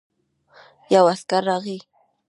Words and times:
يو 0.93 1.03
عسکر 1.13 1.41
راغی. 1.47 1.79